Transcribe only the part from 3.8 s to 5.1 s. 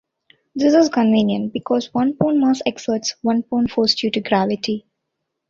due to gravity.